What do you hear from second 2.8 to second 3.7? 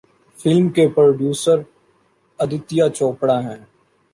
چوپڑا ہیں۔